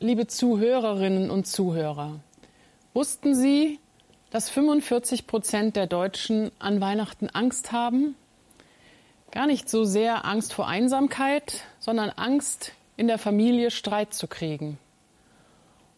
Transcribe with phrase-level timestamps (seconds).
[0.00, 2.20] Liebe Zuhörerinnen und Zuhörer,
[2.94, 3.80] wussten Sie,
[4.30, 8.14] dass 45 Prozent der Deutschen an Weihnachten Angst haben?
[9.32, 14.78] Gar nicht so sehr Angst vor Einsamkeit, sondern Angst, in der Familie Streit zu kriegen.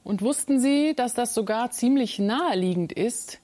[0.03, 3.39] Und wussten Sie, dass das sogar ziemlich naheliegend ist?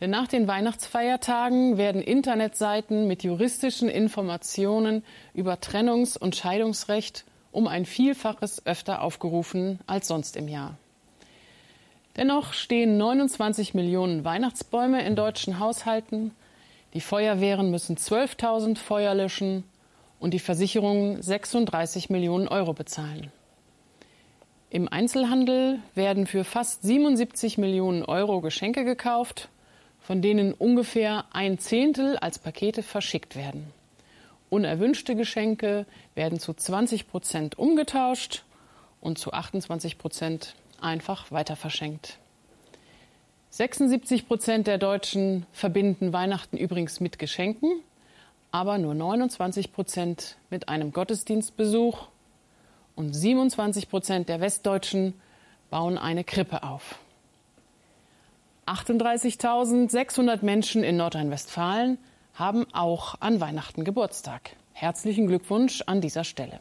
[0.00, 5.04] Denn nach den Weihnachtsfeiertagen werden Internetseiten mit juristischen Informationen
[5.34, 7.24] über Trennungs- und Scheidungsrecht
[7.54, 10.76] um ein Vielfaches öfter aufgerufen als sonst im Jahr.
[12.16, 16.32] Dennoch stehen 29 Millionen Weihnachtsbäume in deutschen Haushalten,
[16.92, 19.64] die Feuerwehren müssen 12.000 Feuer löschen
[20.20, 23.32] und die Versicherungen 36 Millionen Euro bezahlen.
[24.70, 29.48] Im Einzelhandel werden für fast 77 Millionen Euro Geschenke gekauft,
[30.00, 33.72] von denen ungefähr ein Zehntel als Pakete verschickt werden.
[34.54, 38.44] Unerwünschte Geschenke werden zu 20 Prozent umgetauscht
[39.00, 42.18] und zu 28 Prozent einfach weiter verschenkt.
[43.50, 47.80] 76 Prozent der Deutschen verbinden Weihnachten übrigens mit Geschenken,
[48.52, 52.06] aber nur 29 Prozent mit einem Gottesdienstbesuch
[52.94, 55.14] und 27 Prozent der Westdeutschen
[55.68, 57.00] bauen eine Krippe auf.
[58.66, 61.98] 38.600 Menschen in Nordrhein-Westfalen
[62.34, 64.56] haben auch an Weihnachten Geburtstag.
[64.72, 66.58] Herzlichen Glückwunsch an dieser Stelle.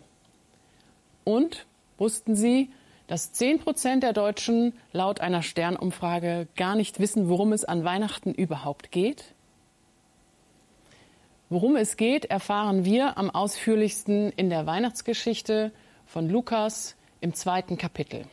[1.24, 1.66] Und
[1.98, 2.70] wussten Sie,
[3.08, 8.34] dass 10 Prozent der Deutschen laut einer Sternumfrage gar nicht wissen, worum es an Weihnachten
[8.34, 9.26] überhaupt geht?
[11.50, 15.72] Worum es geht, erfahren wir am ausführlichsten in der Weihnachtsgeschichte
[16.06, 18.26] von Lukas im zweiten Kapitel.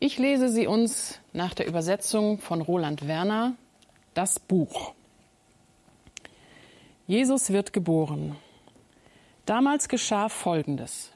[0.00, 3.54] Ich lese sie uns nach der Übersetzung von Roland Werner,
[4.14, 4.94] das Buch.
[7.08, 8.36] Jesus wird geboren.
[9.46, 11.10] Damals geschah Folgendes.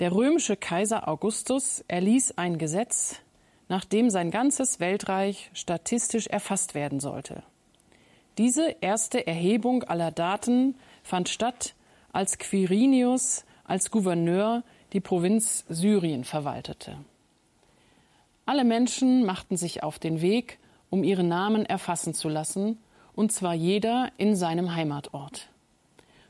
[0.00, 3.20] Der römische Kaiser Augustus erließ ein Gesetz,
[3.68, 7.44] nach dem sein ganzes Weltreich statistisch erfasst werden sollte.
[8.36, 10.74] Diese erste Erhebung aller Daten
[11.04, 11.76] fand statt,
[12.12, 16.96] als Quirinius als Gouverneur die Provinz Syrien verwaltete.
[18.44, 20.58] Alle Menschen machten sich auf den Weg,
[20.90, 22.76] um ihre Namen erfassen zu lassen
[23.14, 25.48] und zwar jeder in seinem Heimatort.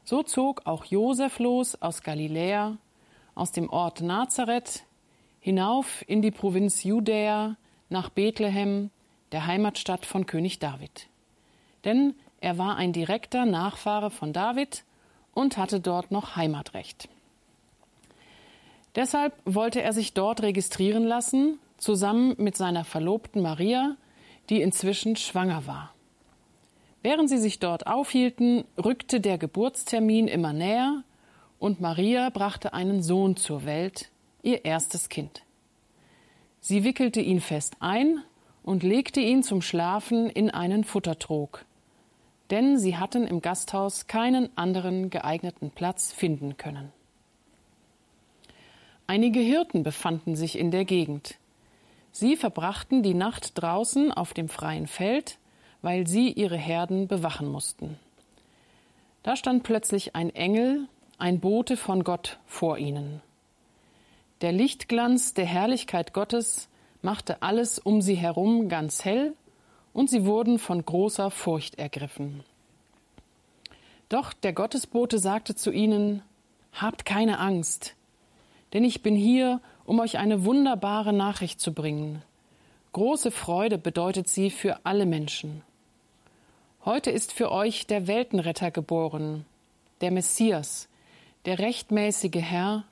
[0.04, 2.76] So zog auch Josef los aus Galiläa,
[3.34, 4.84] aus dem Ort Nazareth,
[5.40, 7.56] hinauf in die Provinz Judäa
[7.88, 8.90] nach Bethlehem,
[9.32, 11.08] der Heimatstadt von König David.
[11.84, 14.84] Denn er war ein direkter Nachfahre von David
[15.32, 17.08] und hatte dort noch Heimatrecht.
[18.94, 23.96] Deshalb wollte er sich dort registrieren lassen, zusammen mit seiner Verlobten Maria,
[24.50, 25.93] die inzwischen schwanger war.
[27.04, 31.04] Während sie sich dort aufhielten, rückte der Geburtstermin immer näher
[31.58, 34.10] und Maria brachte einen Sohn zur Welt,
[34.42, 35.42] ihr erstes Kind.
[36.60, 38.22] Sie wickelte ihn fest ein
[38.62, 41.66] und legte ihn zum Schlafen in einen Futtertrog,
[42.50, 46.90] denn sie hatten im Gasthaus keinen anderen geeigneten Platz finden können.
[49.06, 51.34] Einige Hirten befanden sich in der Gegend.
[52.12, 55.36] Sie verbrachten die Nacht draußen auf dem freien Feld,
[55.84, 57.98] weil sie ihre Herden bewachen mussten.
[59.22, 63.20] Da stand plötzlich ein Engel, ein Bote von Gott vor ihnen.
[64.40, 66.68] Der Lichtglanz der Herrlichkeit Gottes
[67.02, 69.34] machte alles um sie herum ganz hell,
[69.92, 72.42] und sie wurden von großer Furcht ergriffen.
[74.08, 76.22] Doch der Gottesbote sagte zu ihnen,
[76.72, 77.94] Habt keine Angst,
[78.72, 82.22] denn ich bin hier, um euch eine wunderbare Nachricht zu bringen.
[82.92, 85.62] Große Freude bedeutet sie für alle Menschen.
[86.86, 89.46] Heute ist für euch der Weltenretter geboren,
[90.02, 90.86] der Messias,
[91.46, 92.84] der rechtmäßige Herr,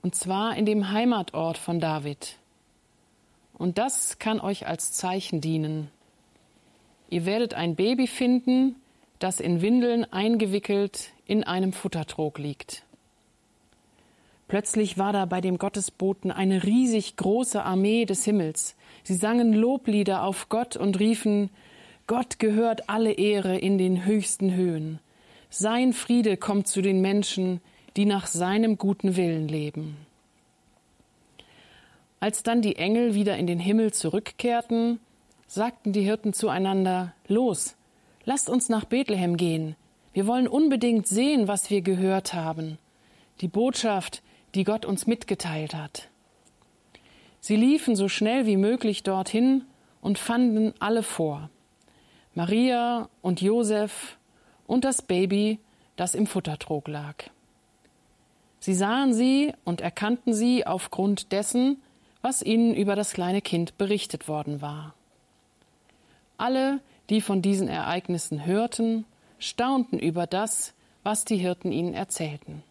[0.00, 2.36] und zwar in dem Heimatort von David.
[3.58, 5.90] Und das kann euch als Zeichen dienen.
[7.10, 8.76] Ihr werdet ein Baby finden,
[9.18, 12.84] das in Windeln eingewickelt in einem Futtertrog liegt.
[14.48, 18.76] Plötzlich war da bei dem Gottesboten eine riesig große Armee des Himmels.
[19.04, 21.50] Sie sangen Loblieder auf Gott und riefen
[22.10, 24.98] Gott gehört alle Ehre in den höchsten Höhen.
[25.48, 27.60] Sein Friede kommt zu den Menschen,
[27.96, 29.96] die nach seinem guten Willen leben.
[32.18, 34.98] Als dann die Engel wieder in den Himmel zurückkehrten,
[35.46, 37.76] sagten die Hirten zueinander Los,
[38.24, 39.76] lasst uns nach Bethlehem gehen.
[40.12, 42.78] Wir wollen unbedingt sehen, was wir gehört haben,
[43.40, 44.24] die Botschaft,
[44.56, 46.08] die Gott uns mitgeteilt hat.
[47.38, 49.62] Sie liefen so schnell wie möglich dorthin
[50.00, 51.50] und fanden alle vor.
[52.34, 54.16] Maria und Josef
[54.66, 55.58] und das Baby,
[55.96, 57.16] das im Futtertrog lag.
[58.60, 61.82] Sie sahen sie und erkannten sie aufgrund dessen,
[62.22, 64.94] was ihnen über das kleine Kind berichtet worden war.
[66.36, 69.06] Alle, die von diesen Ereignissen hörten,
[69.38, 72.62] staunten über das, was die Hirten ihnen erzählten.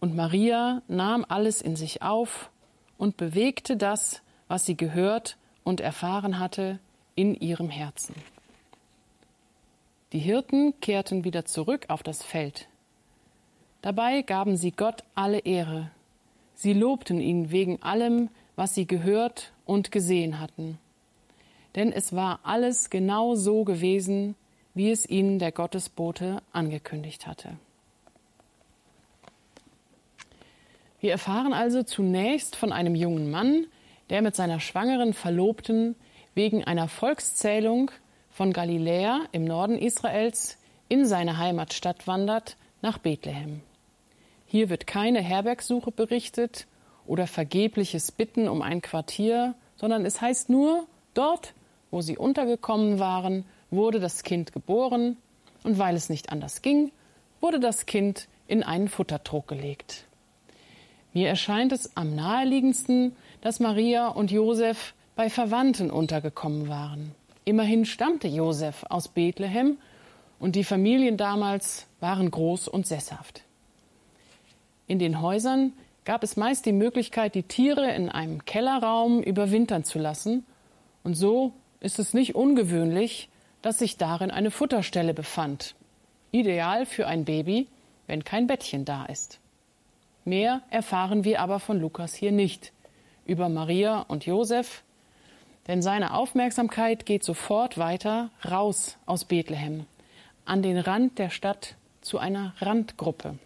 [0.00, 2.50] Und Maria nahm alles in sich auf
[2.98, 6.80] und bewegte das, was sie gehört und erfahren hatte,
[7.14, 8.14] in ihrem Herzen.
[10.12, 12.68] Die Hirten kehrten wieder zurück auf das Feld.
[13.80, 15.90] Dabei gaben sie Gott alle Ehre.
[16.54, 20.78] Sie lobten ihn wegen allem, was sie gehört und gesehen hatten.
[21.74, 24.34] Denn es war alles genau so gewesen,
[24.74, 27.56] wie es ihnen der Gottesbote angekündigt hatte.
[31.00, 33.66] Wir erfahren also zunächst von einem jungen Mann,
[34.10, 35.96] der mit seiner schwangeren Verlobten
[36.34, 37.90] wegen einer Volkszählung
[38.32, 40.56] von Galiläa im Norden Israels
[40.88, 43.60] in seine Heimatstadt wandert, nach Bethlehem.
[44.46, 46.66] Hier wird keine Herbergsuche berichtet
[47.06, 51.54] oder vergebliches Bitten um ein Quartier, sondern es heißt nur, dort,
[51.90, 55.16] wo sie untergekommen waren, wurde das Kind geboren,
[55.62, 56.90] und weil es nicht anders ging,
[57.40, 60.04] wurde das Kind in einen Futtertrog gelegt.
[61.12, 67.14] Mir erscheint es am naheliegendsten, dass Maria und Josef bei Verwandten untergekommen waren.
[67.44, 69.78] Immerhin stammte Josef aus Bethlehem
[70.38, 73.42] und die Familien damals waren groß und sesshaft.
[74.86, 75.72] In den Häusern
[76.04, 80.44] gab es meist die Möglichkeit, die Tiere in einem Kellerraum überwintern zu lassen,
[81.04, 83.28] und so ist es nicht ungewöhnlich,
[83.60, 85.74] dass sich darin eine Futterstelle befand,
[86.30, 87.66] ideal für ein Baby,
[88.06, 89.40] wenn kein Bettchen da ist.
[90.24, 92.72] Mehr erfahren wir aber von Lukas hier nicht
[93.26, 94.82] über Maria und Josef,
[95.68, 99.86] denn seine Aufmerksamkeit geht sofort weiter raus aus Bethlehem,
[100.44, 103.38] an den Rand der Stadt zu einer Randgruppe.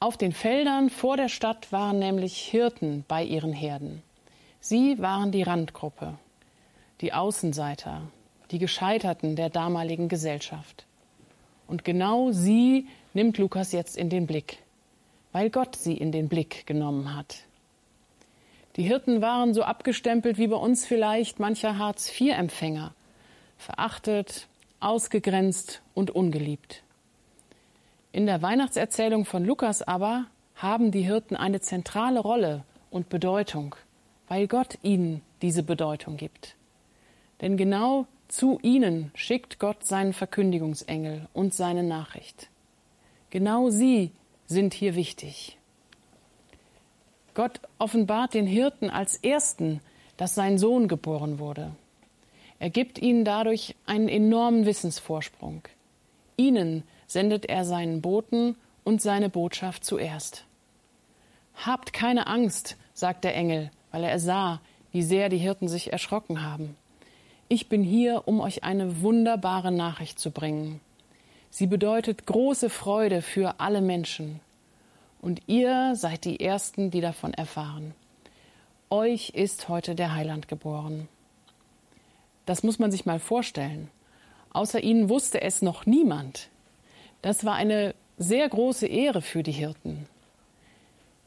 [0.00, 4.02] Auf den Feldern vor der Stadt waren nämlich Hirten bei ihren Herden.
[4.60, 6.14] Sie waren die Randgruppe,
[7.00, 8.02] die Außenseiter,
[8.50, 10.84] die Gescheiterten der damaligen Gesellschaft.
[11.68, 14.58] Und genau sie nimmt Lukas jetzt in den Blick
[15.32, 17.38] weil Gott sie in den Blick genommen hat.
[18.76, 22.94] Die Hirten waren so abgestempelt wie bei uns vielleicht mancher Hartz-IV-Empfänger,
[23.58, 24.48] verachtet,
[24.80, 26.82] ausgegrenzt und ungeliebt.
[28.12, 30.26] In der Weihnachtserzählung von Lukas aber
[30.56, 33.74] haben die Hirten eine zentrale Rolle und Bedeutung,
[34.28, 36.56] weil Gott ihnen diese Bedeutung gibt.
[37.40, 42.48] Denn genau zu ihnen schickt Gott seinen Verkündigungsengel und seine Nachricht.
[43.30, 44.12] Genau sie
[44.46, 45.58] sind hier wichtig.
[47.34, 49.80] Gott offenbart den Hirten als Ersten,
[50.16, 51.72] dass sein Sohn geboren wurde.
[52.58, 55.62] Er gibt ihnen dadurch einen enormen Wissensvorsprung.
[56.36, 60.44] Ihnen sendet er seinen Boten und seine Botschaft zuerst.
[61.56, 64.60] Habt keine Angst, sagt der Engel, weil er sah,
[64.92, 66.76] wie sehr die Hirten sich erschrocken haben.
[67.48, 70.80] Ich bin hier, um euch eine wunderbare Nachricht zu bringen.
[71.50, 74.40] Sie bedeutet große Freude für alle Menschen.
[75.22, 77.94] Und ihr seid die Ersten, die davon erfahren.
[78.90, 81.08] Euch ist heute der Heiland geboren.
[82.44, 83.88] Das muss man sich mal vorstellen.
[84.52, 86.48] Außer ihnen wusste es noch niemand.
[87.22, 90.06] Das war eine sehr große Ehre für die Hirten.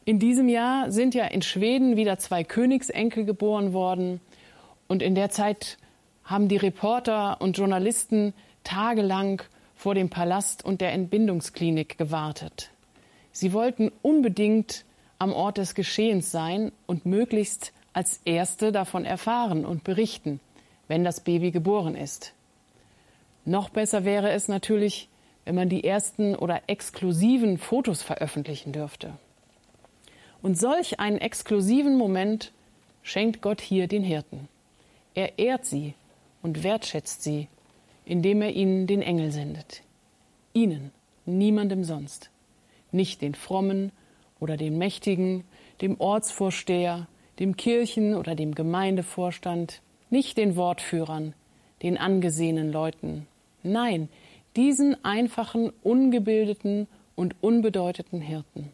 [0.04, 4.20] In diesem Jahr sind ja in Schweden wieder zwei Königsenkel geboren worden.
[4.90, 5.78] Und in der Zeit
[6.26, 8.34] haben die Reporter und Journalisten
[8.66, 9.42] tagelang
[9.74, 12.72] vor dem Palast und der Entbindungsklinik gewartet.
[13.36, 14.86] Sie wollten unbedingt
[15.20, 20.40] am Ort des Geschehens sein und möglichst als Erste davon erfahren und berichten,
[20.88, 22.34] wenn das Baby geboren ist.
[23.44, 25.10] Noch besser wäre es natürlich,
[25.44, 29.14] wenn man die ersten oder exklusiven Fotos veröffentlichen dürfte.
[30.42, 32.54] Und solch einen exklusiven Moment
[33.04, 34.48] schenkt Gott hier den Hirten.
[35.14, 35.94] Er ehrt sie
[36.42, 37.48] und wertschätzt sie
[38.06, 39.82] indem er ihnen den Engel sendet.
[40.54, 40.92] Ihnen,
[41.26, 42.30] niemandem sonst.
[42.96, 43.92] Nicht den Frommen
[44.40, 45.44] oder den Mächtigen,
[45.82, 47.08] dem Ortsvorsteher,
[47.40, 51.34] dem Kirchen- oder dem Gemeindevorstand, nicht den Wortführern,
[51.84, 53.28] den angesehenen Leuten.
[53.64, 54.08] Nein,
[54.56, 56.88] diesen einfachen, ungebildeten
[57.18, 58.72] und unbedeuteten Hirten.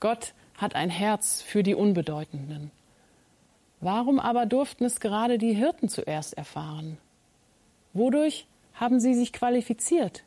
[0.00, 2.70] Gott hat ein Herz für die Unbedeutenden.
[3.82, 6.96] Warum aber durften es gerade die Hirten zuerst erfahren?
[7.92, 10.22] Wodurch haben Sie sich qualifiziert?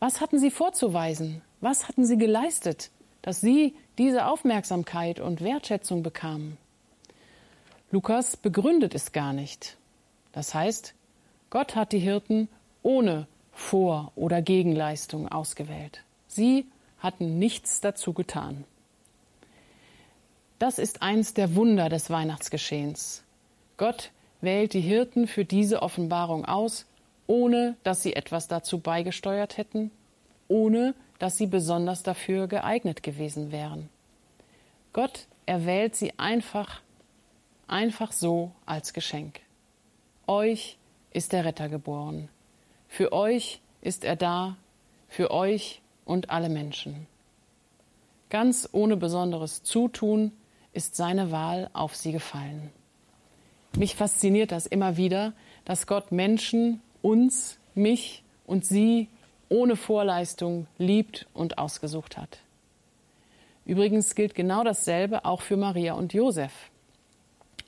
[0.00, 1.42] Was hatten Sie vorzuweisen?
[1.60, 2.90] Was hatten Sie geleistet,
[3.22, 6.58] dass Sie diese Aufmerksamkeit und Wertschätzung bekamen?
[7.90, 9.76] Lukas begründet es gar nicht.
[10.32, 10.94] Das heißt,
[11.50, 12.48] Gott hat die Hirten
[12.82, 16.02] ohne Vor- oder Gegenleistung ausgewählt.
[16.26, 16.66] Sie
[16.98, 18.64] hatten nichts dazu getan.
[20.58, 23.22] Das ist eins der Wunder des Weihnachtsgeschehens.
[23.76, 24.10] Gott
[24.40, 26.86] wählt die Hirten für diese Offenbarung aus,
[27.26, 29.90] ohne dass sie etwas dazu beigesteuert hätten,
[30.48, 33.88] ohne dass sie besonders dafür geeignet gewesen wären.
[34.92, 36.80] Gott erwählt sie einfach,
[37.66, 39.40] einfach so als Geschenk.
[40.26, 40.76] Euch
[41.12, 42.28] ist der Retter geboren.
[42.88, 44.56] Für euch ist er da,
[45.08, 47.06] für euch und alle Menschen.
[48.30, 50.32] Ganz ohne besonderes Zutun
[50.72, 52.70] ist seine Wahl auf sie gefallen.
[53.76, 55.32] Mich fasziniert das immer wieder,
[55.64, 59.08] dass Gott Menschen, uns, mich und sie
[59.48, 62.38] ohne Vorleistung liebt und ausgesucht hat.
[63.66, 66.52] Übrigens gilt genau dasselbe auch für Maria und Josef.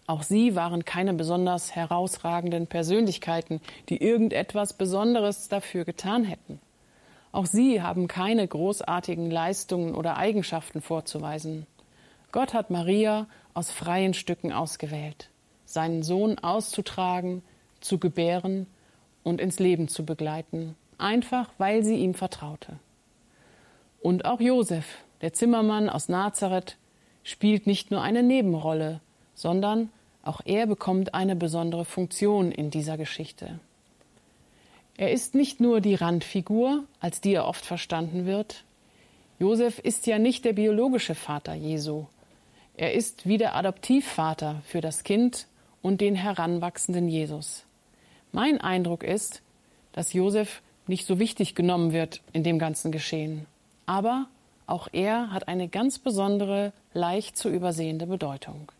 [0.06, 6.60] Auch sie waren keine besonders herausragenden Persönlichkeiten, die irgendetwas Besonderes dafür getan hätten.
[7.32, 11.66] Auch sie haben keine großartigen Leistungen oder Eigenschaften vorzuweisen.
[12.32, 15.28] Gott hat Maria aus freien Stücken ausgewählt,
[15.66, 17.42] seinen Sohn auszutragen,
[17.80, 18.66] zu gebären
[19.26, 22.78] und ins Leben zu begleiten, einfach weil sie ihm vertraute.
[24.00, 24.87] Und auch Josef,
[25.21, 26.76] der Zimmermann aus Nazareth,
[27.25, 29.00] spielt nicht nur eine Nebenrolle,
[29.35, 29.90] sondern
[30.23, 33.59] auch er bekommt eine besondere Funktion in dieser Geschichte.
[34.97, 38.62] Er ist nicht nur die Randfigur, als die er oft verstanden wird.
[39.40, 42.06] Josef ist ja nicht der biologische Vater Jesu.
[42.76, 45.49] Er ist wie der Adoptivvater für das Kind
[45.83, 47.65] und den heranwachsenden Jesus.
[48.33, 49.42] Mein Eindruck ist,
[49.92, 53.47] dass Josef nicht so wichtig genommen wird in dem ganzen Geschehen.
[53.87, 54.26] Aber
[54.66, 58.73] auch er hat eine ganz besondere, leicht zu übersehende Bedeutung.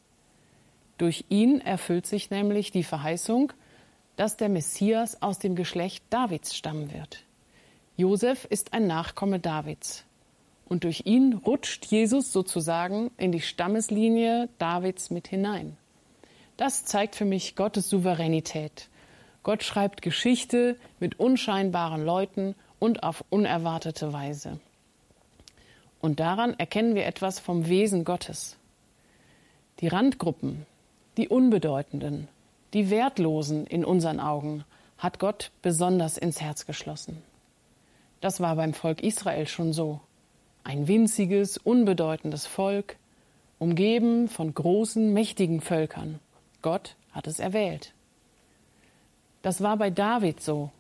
[0.99, 3.53] Durch ihn erfüllt sich nämlich die Verheißung,
[4.17, 7.23] dass der Messias aus dem Geschlecht Davids stammen wird.
[7.97, 10.05] Josef ist ein Nachkomme Davids.
[10.69, 15.77] Und durch ihn rutscht Jesus sozusagen in die Stammeslinie Davids mit hinein.
[16.57, 18.89] Das zeigt für mich Gottes Souveränität.
[19.47, 24.59] Gott schreibt Geschichte mit unscheinbaren Leuten und auf unerwartete Weise.
[26.01, 28.57] Und daran erkennen wir etwas vom Wesen Gottes.
[29.79, 30.67] Die Randgruppen,
[31.17, 32.27] die Unbedeutenden,
[32.75, 34.65] die Wertlosen in unseren Augen
[34.99, 37.23] hat Gott besonders ins Herz geschlossen.
[38.21, 40.01] Das war beim Volk Israel schon so.
[40.65, 42.97] Ein winziges, unbedeutendes Volk,
[43.61, 46.19] umgeben von großen, mächtigen Völkern.
[46.63, 47.93] Gott hat es erwählt.
[49.43, 50.71] Das war bei David so.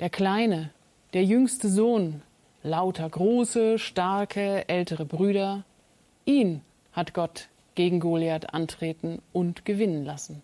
[0.00, 0.70] Der kleine,
[1.12, 2.22] der jüngste Sohn,
[2.62, 5.64] lauter große, starke, ältere Brüder.
[6.24, 10.42] Ihn hat Gott gegen Goliath antreten und gewinnen lassen.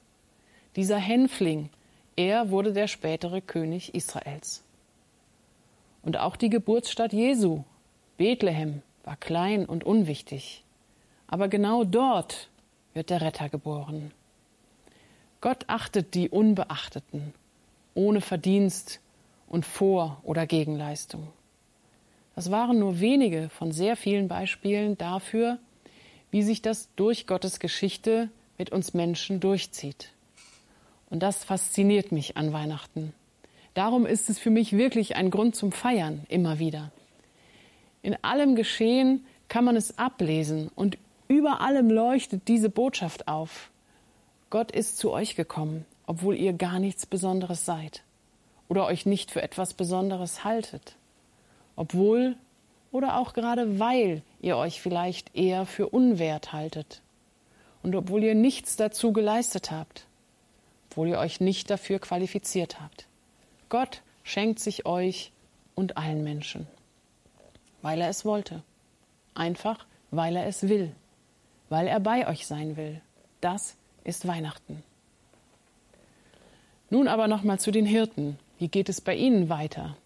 [0.77, 1.71] Dieser Hänfling,
[2.17, 4.63] er wurde der spätere König Israels.
[6.03, 7.65] Und auch die Geburtsstadt Jesu,
[8.17, 10.63] Bethlehem, war klein und unwichtig.
[11.27, 12.49] Aber genau dort
[12.95, 14.13] wird der Retter geboren.
[15.41, 17.33] Gott achtet die Unbeachteten,
[17.99, 19.01] ohne Verdienst
[19.49, 21.27] und Vor- oder Gegenleistung.
[22.37, 25.59] Das waren nur wenige von sehr vielen Beispielen dafür,
[26.31, 30.13] wie sich das durch Gottes Geschichte mit uns Menschen durchzieht.
[31.11, 33.13] Und das fasziniert mich an Weihnachten.
[33.75, 36.93] Darum ist es für mich wirklich ein Grund zum Feiern immer wieder.
[38.03, 43.71] In allem Geschehen kann man es ablesen und über allem leuchtet diese Botschaft auf.
[44.51, 48.03] Gott ist zu euch gekommen, obwohl ihr gar nichts Besonderes seid
[48.67, 50.97] oder euch nicht für etwas Besonderes haltet,
[51.77, 52.35] obwohl
[52.91, 57.03] oder auch gerade weil ihr euch vielleicht eher für unwert haltet
[57.83, 60.07] und obwohl ihr nichts dazu geleistet habt,
[60.89, 63.07] obwohl ihr euch nicht dafür qualifiziert habt.
[63.69, 65.31] Gott schenkt sich euch
[65.75, 66.67] und allen Menschen,
[67.83, 68.63] weil er es wollte,
[69.35, 70.91] einfach weil er es will,
[71.69, 73.03] weil er bei euch sein will.
[73.43, 74.83] Das ist Weihnachten.
[76.91, 78.39] Nun aber noch mal zu den Hirten.
[78.59, 79.97] Wie geht es bei ihnen weiter?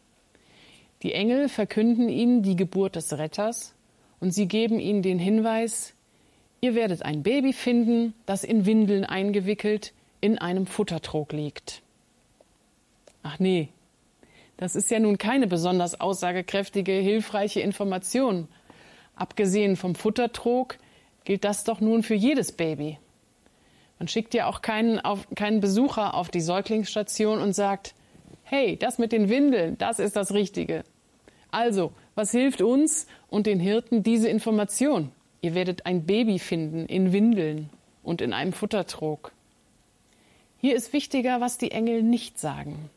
[1.03, 3.75] Die Engel verkünden ihnen die Geburt des Retters
[4.21, 5.95] und sie geben ihnen den Hinweis,
[6.61, 11.83] ihr werdet ein Baby finden, das in Windeln eingewickelt in einem Futtertrog liegt.
[13.25, 13.69] Ach nee,
[14.57, 18.47] das ist ja nun keine besonders aussagekräftige, hilfreiche Information.
[19.17, 20.79] Abgesehen vom Futtertrog
[21.25, 22.99] gilt das doch nun für jedes Baby.
[24.03, 27.95] Man schickt ja auch keinen, auf, keinen Besucher auf die Säuglingsstation und sagt,
[28.43, 30.83] hey, das mit den Windeln, das ist das Richtige.
[31.53, 35.13] Also, was hilft uns und den Hirten diese Information?
[35.41, 37.71] Ihr werdet ein Baby finden in Windeln
[38.03, 39.31] und in einem Futtertrog.
[40.61, 42.91] Hier ist wichtiger, was die Engel nicht sagen.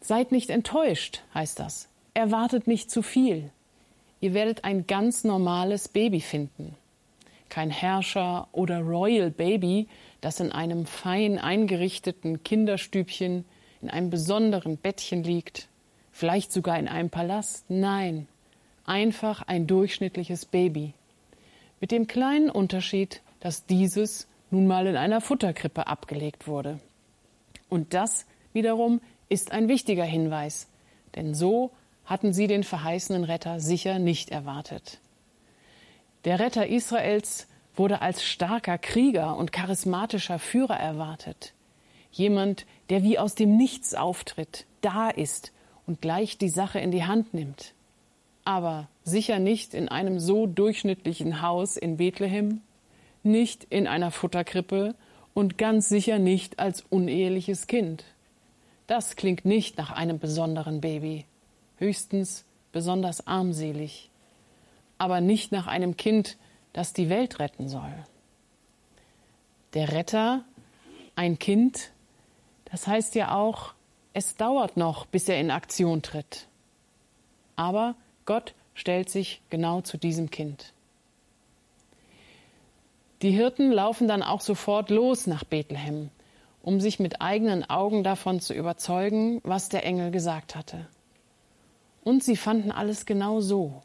[0.00, 1.90] Seid nicht enttäuscht, heißt das.
[2.14, 3.50] Erwartet nicht zu viel.
[4.22, 6.74] ihr werdet ein ganz normales Baby finden.
[7.52, 9.86] Kein Herrscher oder Royal Baby,
[10.22, 13.44] das in einem fein eingerichteten Kinderstübchen
[13.82, 15.68] in einem besonderen Bettchen liegt,
[16.12, 17.66] vielleicht sogar in einem Palast.
[17.68, 18.26] Nein,
[18.86, 20.94] einfach ein durchschnittliches Baby.
[21.78, 26.80] Mit dem kleinen Unterschied, dass dieses nun mal in einer Futterkrippe abgelegt wurde.
[27.68, 30.68] Und das wiederum ist ein wichtiger Hinweis,
[31.16, 31.70] denn so
[32.06, 35.01] hatten sie den verheißenen Retter sicher nicht erwartet.
[36.24, 41.52] Der Retter Israels wurde als starker Krieger und charismatischer Führer erwartet.
[42.12, 45.52] Jemand, der wie aus dem Nichts auftritt, da ist
[45.86, 47.74] und gleich die Sache in die Hand nimmt.
[48.44, 52.60] Aber sicher nicht in einem so durchschnittlichen Haus in Bethlehem,
[53.22, 54.94] nicht in einer Futterkrippe
[55.34, 58.04] und ganz sicher nicht als uneheliches Kind.
[58.86, 61.24] Das klingt nicht nach einem besonderen Baby,
[61.78, 64.10] höchstens besonders armselig,
[65.02, 66.36] aber nicht nach einem Kind,
[66.72, 67.92] das die Welt retten soll.
[69.74, 70.44] Der Retter,
[71.16, 71.90] ein Kind,
[72.66, 73.74] das heißt ja auch,
[74.12, 76.46] es dauert noch, bis er in Aktion tritt.
[77.56, 80.72] Aber Gott stellt sich genau zu diesem Kind.
[83.22, 86.10] Die Hirten laufen dann auch sofort los nach Bethlehem,
[86.62, 90.86] um sich mit eigenen Augen davon zu überzeugen, was der Engel gesagt hatte.
[92.04, 93.82] Und sie fanden alles genau so.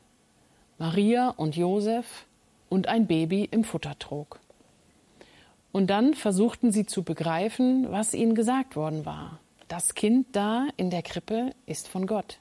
[0.80, 2.26] Maria und Josef
[2.70, 4.40] und ein Baby im Futtertrog.
[5.72, 9.40] Und dann versuchten sie zu begreifen, was ihnen gesagt worden war.
[9.68, 12.40] Das Kind da in der Krippe ist von Gott.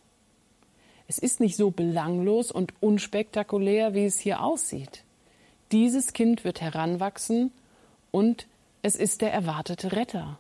[1.09, 5.03] Es ist nicht so belanglos und unspektakulär, wie es hier aussieht.
[5.73, 7.53] Dieses Kind wird heranwachsen
[8.11, 8.47] und
[8.83, 10.39] es ist der erwartete Retter.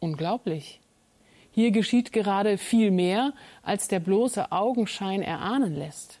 [0.00, 0.80] Unglaublich.
[1.52, 6.18] Hier geschieht gerade viel mehr, als der bloße Augenschein erahnen lässt.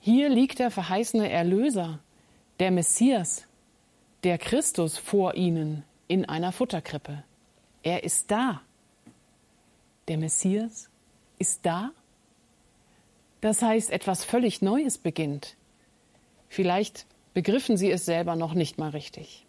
[0.00, 1.98] Hier liegt der verheißene Erlöser,
[2.60, 3.44] der Messias,
[4.24, 7.22] der Christus vor ihnen in einer Futterkrippe.
[7.82, 8.62] Er ist da.
[10.08, 10.88] Der Messias
[11.38, 11.90] ist da.
[13.40, 15.56] Das heißt, etwas völlig Neues beginnt.
[16.48, 19.46] Vielleicht begriffen sie es selber noch nicht mal richtig.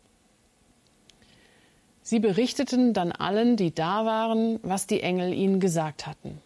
[2.03, 6.41] Sie berichteten dann allen, die da waren, was die Engel ihnen gesagt hatten.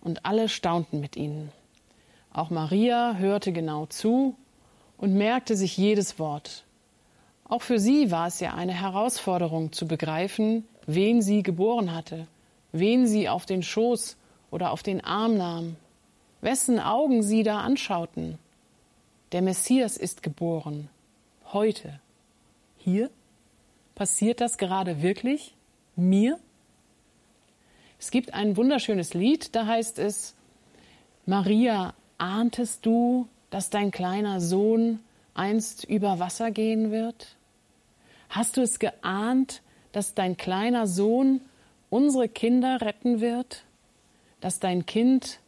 [0.00, 1.52] Und alle staunten mit ihnen.
[2.34, 4.36] Auch Maria hörte genau zu
[4.98, 6.64] und merkte sich jedes Wort.
[7.48, 12.26] Auch für sie war es ja eine Herausforderung zu begreifen, wen sie geboren hatte,
[12.72, 14.18] wen sie auf den Schoß
[14.50, 15.76] oder auf den Arm nahm,
[16.42, 18.38] wessen Augen sie da anschauten
[19.34, 20.88] der Messias ist geboren.
[21.52, 21.98] Heute.
[22.78, 23.10] Hier?
[23.96, 25.54] Passiert das gerade wirklich?
[25.96, 26.38] Mir?
[27.98, 30.34] Es gibt ein wunderschönes Lied, da heißt es,
[31.26, 35.00] Maria, ahntest du, dass dein kleiner Sohn
[35.34, 37.36] einst über Wasser gehen wird?
[38.28, 41.40] Hast du es geahnt, dass dein kleiner Sohn
[41.90, 43.64] unsere Kinder retten wird?
[44.40, 45.38] Dass dein Kind,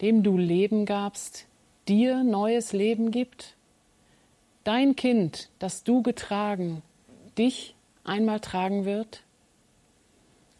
[0.00, 1.46] dem du Leben gabst,
[1.88, 3.54] dir neues Leben gibt?
[4.64, 6.82] Dein Kind, das du getragen,
[7.38, 9.22] dich einmal tragen wird?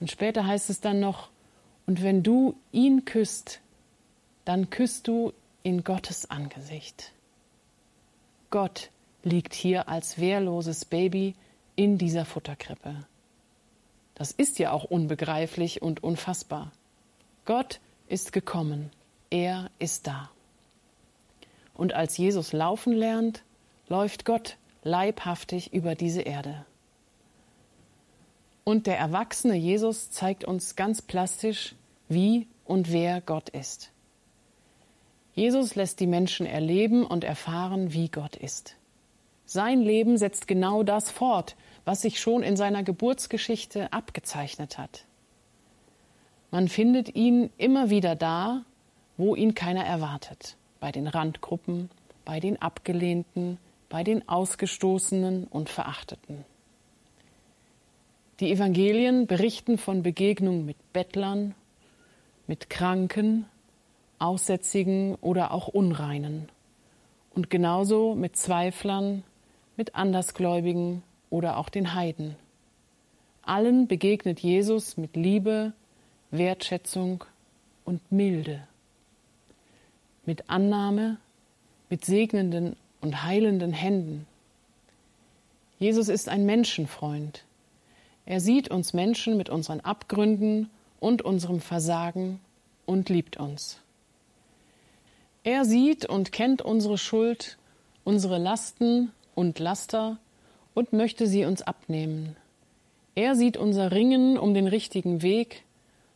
[0.01, 1.29] Und später heißt es dann noch,
[1.87, 3.61] und wenn du ihn küsst,
[4.45, 5.33] dann küsst du
[5.67, 7.11] in Gottes Angesicht.
[8.51, 8.91] Gott
[9.25, 11.35] liegt hier als wehrloses Baby
[11.75, 13.05] in dieser Futterkrippe.
[14.15, 16.71] Das ist ja auch unbegreiflich und unfassbar.
[17.47, 18.93] Gott ist gekommen,
[19.29, 20.31] er ist da.
[21.75, 23.43] Und als Jesus laufen lernt,
[23.89, 26.65] läuft Gott leibhaftig über diese Erde.
[28.63, 31.75] Und der erwachsene Jesus zeigt uns ganz plastisch,
[32.09, 33.91] wie und wer Gott ist.
[35.37, 38.75] Jesus lässt die Menschen erleben und erfahren, wie Gott ist.
[39.45, 45.05] Sein Leben setzt genau das fort, was sich schon in seiner Geburtsgeschichte abgezeichnet hat.
[46.51, 48.65] Man findet ihn immer wieder da,
[49.19, 51.91] wo ihn keiner erwartet bei den Randgruppen,
[52.25, 53.59] bei den Abgelehnten,
[53.91, 56.47] bei den Ausgestoßenen und Verachteten.
[58.41, 61.55] Die Evangelien berichten von Begegnungen mit Bettlern,
[62.47, 63.45] mit Kranken,
[64.19, 66.49] Aussätzigen oder auch Unreinen
[67.35, 69.23] und genauso mit Zweiflern,
[69.77, 72.37] mit Andersgläubigen oder auch den Heiden.
[73.43, 75.73] Allen begegnet Jesus mit Liebe,
[76.31, 77.25] Wertschätzung
[77.85, 78.67] und Milde
[80.27, 81.19] mit Annahme,
[81.89, 84.27] mit segnenden und heilenden Händen.
[85.79, 87.45] Jesus ist ein Menschenfreund.
[88.27, 92.41] Er sieht uns Menschen mit unseren Abgründen und unserem Versagen
[92.87, 93.79] und liebt uns.
[95.47, 97.57] Er sieht und kennt unsere Schuld,
[98.03, 100.19] unsere Lasten und Laster
[100.75, 102.35] und möchte sie uns abnehmen.
[103.15, 105.63] Er sieht unser Ringen um den richtigen Weg,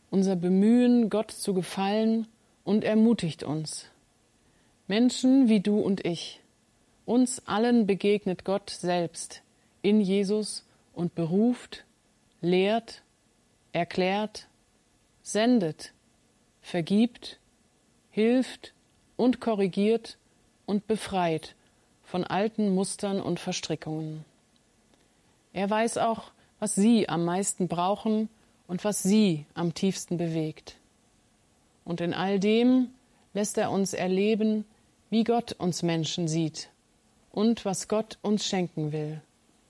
[0.09, 2.27] unser Bemühen, Gott zu gefallen
[2.65, 3.85] und ermutigt uns.
[4.89, 6.41] Menschen wie du und ich,
[7.05, 9.43] uns allen begegnet Gott selbst
[9.81, 11.85] in Jesus und beruft,
[12.41, 13.01] lehrt,
[13.71, 14.47] erklärt,
[15.23, 15.93] sendet,
[16.61, 17.39] vergibt,
[18.09, 18.73] hilft
[19.21, 20.17] und korrigiert
[20.65, 21.53] und befreit
[22.03, 24.25] von alten Mustern und Verstrickungen.
[25.53, 28.29] Er weiß auch, was Sie am meisten brauchen
[28.67, 30.75] und was Sie am tiefsten bewegt.
[31.85, 32.87] Und in all dem
[33.35, 34.65] lässt er uns erleben,
[35.11, 36.69] wie Gott uns Menschen sieht
[37.31, 39.21] und was Gott uns schenken will,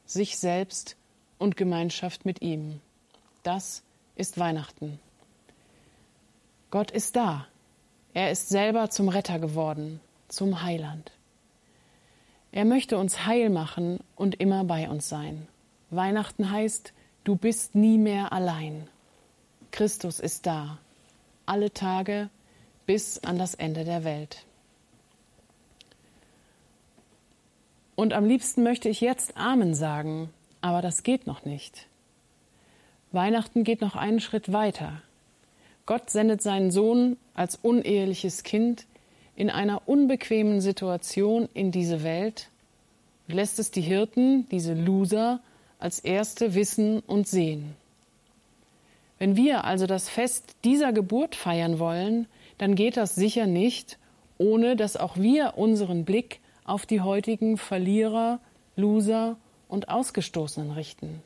[0.05, 0.95] sich selbst
[1.39, 2.79] und Gemeinschaft mit ihm.
[3.43, 3.83] Das
[4.15, 4.97] ist Weihnachten.
[6.69, 7.47] Gott ist da.
[8.13, 11.11] Er ist selber zum Retter geworden, zum Heiland.
[12.51, 15.47] Er möchte uns heil machen und immer bei uns sein.
[15.89, 16.91] Weihnachten heißt,
[17.23, 18.87] du bist nie mehr allein.
[19.71, 20.77] Christus ist da,
[21.45, 22.29] alle Tage
[22.85, 24.43] bis an das Ende der Welt.
[27.95, 31.87] Und am liebsten möchte ich jetzt Amen sagen, aber das geht noch nicht.
[33.13, 35.01] Weihnachten geht noch einen Schritt weiter.
[35.85, 38.85] Gott sendet seinen Sohn als uneheliches Kind
[39.35, 42.49] in einer unbequemen Situation in diese Welt
[43.27, 45.39] und lässt es die Hirten, diese Loser,
[45.79, 47.75] als Erste wissen und sehen.
[49.17, 53.97] Wenn wir also das Fest dieser Geburt feiern wollen, dann geht das sicher nicht,
[54.37, 58.39] ohne dass auch wir unseren Blick auf die heutigen Verlierer,
[58.75, 61.21] Loser und Ausgestoßenen richten.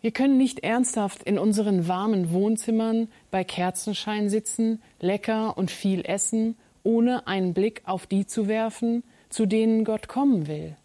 [0.00, 6.56] Wir können nicht ernsthaft in unseren warmen Wohnzimmern bei Kerzenschein sitzen, lecker und viel essen,
[6.84, 10.76] ohne einen Blick auf die zu werfen, zu denen Gott kommen will.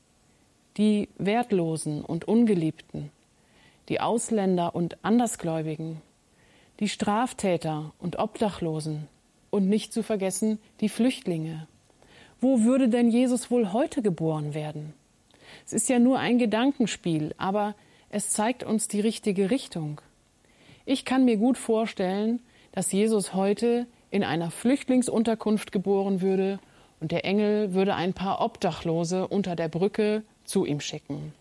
[0.78, 3.12] Die Wertlosen und Ungeliebten,
[3.90, 6.02] die Ausländer und Andersgläubigen,
[6.80, 9.08] die Straftäter und Obdachlosen
[9.52, 11.68] und nicht zu vergessen die Flüchtlinge.
[12.42, 14.94] Wo würde denn Jesus wohl heute geboren werden?
[15.66, 17.76] Es ist ja nur ein Gedankenspiel, aber
[18.14, 20.00] es zeigt uns die richtige Richtung.
[20.86, 26.60] Ich kann mir gut vorstellen, dass Jesus heute in einer Flüchtlingsunterkunft geboren würde
[27.00, 31.34] und der Engel würde ein paar Obdachlose unter der Brücke zu ihm schicken.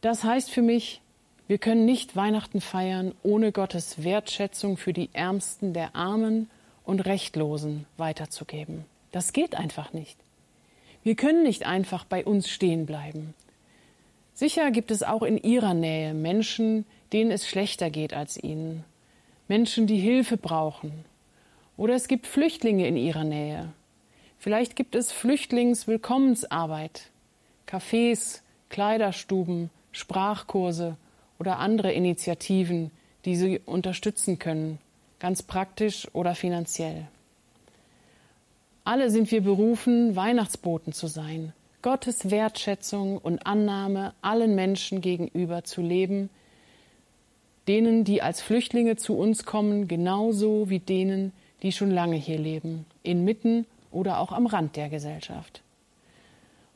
[0.00, 1.00] Das heißt für mich,
[1.46, 6.50] wir können nicht Weihnachten feiern, ohne Gottes Wertschätzung für die Ärmsten der Armen
[6.82, 8.84] und Rechtlosen weiterzugeben.
[9.12, 10.18] Das geht einfach nicht.
[11.04, 13.32] Wir können nicht einfach bei uns stehen bleiben.
[14.36, 18.84] Sicher gibt es auch in ihrer Nähe Menschen, denen es schlechter geht als ihnen,
[19.48, 20.92] Menschen, die Hilfe brauchen.
[21.78, 23.72] Oder es gibt Flüchtlinge in ihrer Nähe.
[24.38, 27.08] Vielleicht gibt es Flüchtlingswillkommensarbeit,
[27.66, 30.98] Cafés, Kleiderstuben, Sprachkurse
[31.38, 32.90] oder andere Initiativen,
[33.24, 34.78] die sie unterstützen können,
[35.18, 37.08] ganz praktisch oder finanziell.
[38.84, 45.82] Alle sind wir berufen, Weihnachtsboten zu sein, Gottes Wertschätzung und Annahme allen Menschen gegenüber zu
[45.82, 46.30] leben,
[47.68, 52.86] denen, die als Flüchtlinge zu uns kommen, genauso wie denen, die schon lange hier leben,
[53.02, 55.62] inmitten oder auch am Rand der Gesellschaft.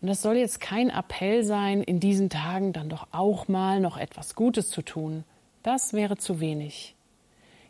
[0.00, 3.98] Und das soll jetzt kein Appell sein, in diesen Tagen dann doch auch mal noch
[3.98, 5.24] etwas Gutes zu tun.
[5.62, 6.94] Das wäre zu wenig.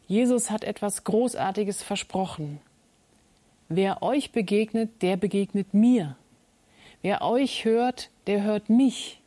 [0.06, 2.60] Jesus hat etwas Großartiges versprochen.
[3.68, 6.16] Wer euch begegnet, der begegnet mir.
[7.02, 9.20] Wer euch hört, der hört mich.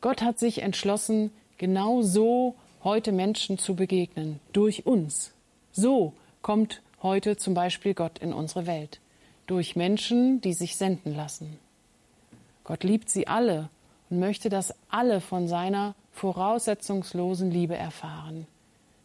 [0.00, 5.32] Gott hat sich entschlossen, genau so heute Menschen zu begegnen, durch uns.
[5.72, 9.00] So kommt heute zum Beispiel Gott in unsere Welt,
[9.46, 11.58] durch Menschen, die sich senden lassen.
[12.64, 13.68] Gott liebt sie alle
[14.08, 18.46] und möchte, dass alle von seiner voraussetzungslosen Liebe erfahren.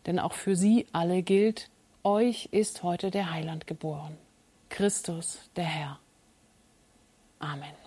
[0.05, 1.69] Denn auch für sie alle gilt,
[2.03, 4.15] euch ist heute der Heiland geboren,
[4.69, 5.99] Christus der Herr.
[7.45, 7.84] Amen.